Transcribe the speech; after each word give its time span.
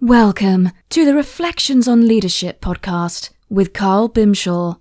Welcome 0.00 0.70
to 0.90 1.04
the 1.04 1.12
Reflections 1.12 1.88
on 1.88 2.06
Leadership 2.06 2.60
podcast 2.60 3.30
with 3.50 3.72
Karl 3.72 4.08
Bimshas. 4.08 4.78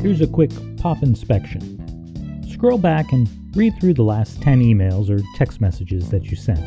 Here's 0.00 0.20
a 0.20 0.28
quick 0.28 0.52
pop 0.76 1.02
inspection. 1.02 2.46
Scroll 2.48 2.78
back 2.78 3.10
and 3.10 3.28
read 3.56 3.74
through 3.80 3.94
the 3.94 4.04
last 4.04 4.40
10 4.40 4.60
emails 4.60 5.10
or 5.10 5.20
text 5.34 5.60
messages 5.60 6.10
that 6.10 6.30
you 6.30 6.36
sent, 6.36 6.60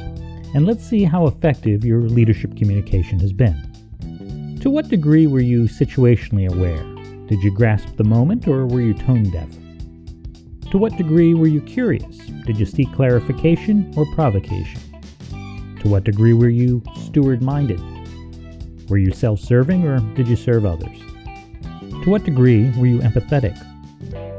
and 0.54 0.66
let's 0.66 0.86
see 0.86 1.05
how 1.05 1.27
effective 1.27 1.86
your 1.86 2.02
leadership 2.02 2.57
communication 2.57 3.18
has 3.21 3.32
been. 3.32 4.59
To 4.59 4.70
what 4.70 4.89
degree 4.89 5.25
were 5.25 5.39
you 5.39 5.70
situationally 5.70 6.52
aware? 6.52 6.84
Did 7.27 7.41
you 7.41 7.55
grasp 7.55 7.96
the 7.96 8.04
moment 8.04 8.46
or 8.46 8.66
were 8.66 8.82
you 8.82 8.93
tone 8.93 9.30
deaf? 9.30 9.48
To 10.75 10.79
what 10.79 10.97
degree 10.97 11.33
were 11.33 11.47
you 11.47 11.61
curious? 11.61 12.17
Did 12.45 12.59
you 12.59 12.65
seek 12.65 12.91
clarification 12.91 13.93
or 13.95 14.05
provocation? 14.13 14.81
To 15.79 15.88
what 15.88 16.03
degree 16.03 16.33
were 16.33 16.49
you 16.49 16.83
steward 17.05 17.41
minded? 17.41 17.79
Were 18.89 18.97
you 18.97 19.13
self 19.13 19.39
serving 19.39 19.88
or 19.88 20.02
did 20.16 20.27
you 20.27 20.35
serve 20.35 20.66
others? 20.66 20.99
To 21.80 22.09
what 22.09 22.25
degree 22.25 22.71
were 22.71 22.88
you 22.88 22.99
empathetic? 22.99 23.57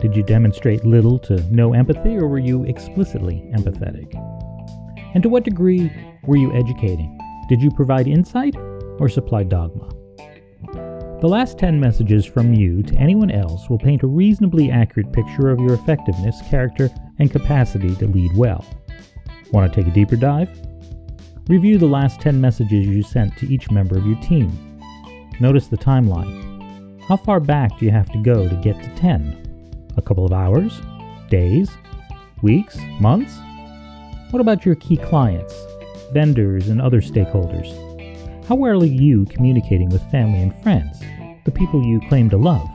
Did 0.03 0.15
you 0.15 0.23
demonstrate 0.23 0.85
little 0.85 1.19
to 1.21 1.41
no 1.51 1.73
empathy 1.73 2.19
or 2.19 2.29
were 2.29 2.39
you 2.39 2.65
explicitly 2.65 3.51
empathetic? 3.55 4.15
And 5.15 5.23
to 5.23 5.31
what 5.31 5.45
degree 5.45 5.91
were 6.25 6.37
you 6.37 6.53
educating? 6.53 7.19
Did 7.49 7.63
you 7.63 7.71
provide 7.71 8.07
insight 8.07 8.55
or 8.99 9.09
supply 9.09 9.43
dogma? 9.43 9.96
The 11.19 11.29
last 11.29 11.57
10 11.59 11.81
messages 11.81 12.27
from 12.27 12.53
you 12.53 12.83
to 12.83 12.95
anyone 12.97 13.31
else 13.31 13.71
will 13.71 13.79
paint 13.79 14.03
a 14.03 14.07
reasonably 14.07 14.71
accurate 14.71 15.15
picture 15.15 15.49
of 15.49 15.59
your 15.59 15.73
effectiveness, 15.73 16.43
character, 16.51 16.91
and 17.19 17.31
capacity 17.31 17.95
to 17.97 18.07
lead 18.07 18.37
well. 18.37 18.63
Want 19.51 19.73
to 19.73 19.81
take 19.81 19.91
a 19.91 19.95
deeper 19.95 20.17
dive? 20.17 20.51
Review 21.49 21.79
the 21.79 21.87
last 21.87 22.21
10 22.21 22.39
messages 22.39 22.87
you 22.87 23.03
sent 23.03 23.35
to 23.39 23.47
each 23.47 23.71
member 23.71 23.97
of 23.97 24.07
your 24.07 24.21
team. 24.21 24.53
Notice 25.41 25.69
the 25.69 25.79
timeline. 25.79 27.01
How 27.05 27.17
far 27.17 27.41
back 27.41 27.79
do 27.79 27.87
you 27.87 27.93
have 27.93 28.13
to 28.13 28.23
go 28.23 28.47
to 28.47 28.57
get 28.57 28.79
to 28.83 28.95
10? 28.97 29.95
A 29.97 30.03
couple 30.03 30.27
of 30.27 30.35
hours? 30.35 30.83
Days? 31.31 31.71
Weeks? 32.43 32.77
Months? 33.01 33.39
What 34.33 34.41
about 34.41 34.67
your 34.67 34.75
key 34.75 34.99
clients, 34.99 35.55
vendors, 36.13 36.69
and 36.69 36.83
other 36.83 37.01
stakeholders? 37.01 37.86
How 38.47 38.55
well 38.55 38.81
are 38.81 38.87
you 38.87 39.25
communicating 39.25 39.89
with 39.89 40.09
family 40.09 40.41
and 40.41 40.55
friends, 40.63 41.01
the 41.45 41.51
people 41.51 41.85
you 41.85 42.01
claim 42.09 42.31
to 42.31 42.37
love? 42.37 42.69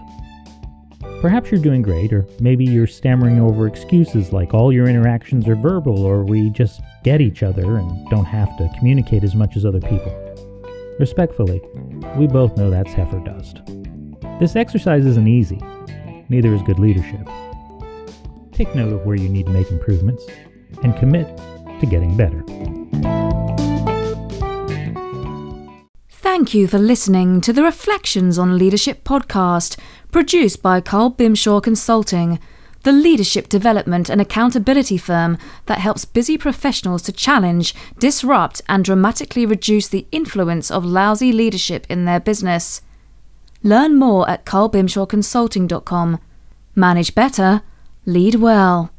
Perhaps 1.22 1.50
you're 1.50 1.61
doing 1.61 1.81
great, 1.81 2.11
or 2.11 2.27
maybe 2.41 2.66
you're 2.66 2.86
stammering 2.86 3.39
over 3.39 3.67
excuses 3.67 4.33
like 4.33 4.53
all 4.53 4.73
your 4.73 4.89
interactions 4.89 5.47
are 5.47 5.55
verbal, 5.55 6.03
or 6.03 6.25
we 6.25 6.49
just 6.49 6.81
get 7.05 7.22
each 7.22 7.42
other 7.42 7.77
and 7.77 8.09
don't 8.09 8.25
have 8.25 8.49
to 8.58 8.69
communicate 8.77 9.23
as 9.23 9.33
much 9.33 9.55
as 9.55 9.66
other 9.66 9.80
people. 9.80 10.11
Respectfully, 10.99 11.61
we 12.17 12.27
both 12.27 12.58
know 12.58 12.69
that's 12.69 12.92
heifer 12.92 13.19
dust. 13.19 13.61
This 14.42 14.58
exercise 14.58 15.05
isn't 15.05 15.27
easy, 15.30 15.61
neither 16.27 16.53
is 16.53 16.61
good 16.64 16.80
leadership. 16.80 17.25
Take 18.52 18.75
note 18.75 18.92
of 18.92 19.05
where 19.05 19.16
you 19.16 19.30
need 19.30 19.45
to 19.45 19.53
make 19.53 19.72
improvements 19.72 20.25
and 20.83 20.97
commit 20.97 21.27
to 21.80 21.86
getting 21.86 22.17
better. 22.17 22.44
Thank 26.33 26.53
you 26.53 26.65
for 26.65 26.79
listening 26.79 27.41
to 27.41 27.51
the 27.51 27.61
Reflections 27.61 28.39
on 28.39 28.57
Leadership 28.57 29.03
podcast, 29.03 29.77
produced 30.13 30.61
by 30.61 30.79
Karl 30.79 31.11
Bimshas 31.11 31.61
Consulting, 31.61 32.39
the 32.83 32.93
leadership 32.93 33.49
development 33.49 34.09
and 34.09 34.21
accountability 34.21 34.97
firm 34.97 35.37
that 35.65 35.79
helps 35.79 36.05
busy 36.05 36.37
professionals 36.37 37.02
to 37.02 37.11
challenge, 37.11 37.75
disrupt, 37.99 38.61
and 38.69 38.85
dramatically 38.85 39.45
reduce 39.45 39.89
the 39.89 40.07
influence 40.13 40.71
of 40.71 40.85
lousy 40.85 41.33
leadership 41.33 41.85
in 41.89 42.05
their 42.05 42.21
business. 42.21 42.81
Learn 43.61 43.97
more 43.97 44.27
at 44.29 44.45
karlbimshasconsulting.com. 44.45 46.17
Manage 46.75 47.14
better, 47.14 47.61
lead 48.05 48.36
well. 48.36 48.91